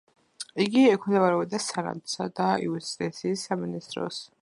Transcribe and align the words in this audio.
იგი 0.63 0.85
ექვემდებარებოდა 0.93 1.61
სენატსა 1.67 2.29
და 2.41 2.51
იუსტიციის 2.67 3.49
სამინისტროს. 3.51 4.25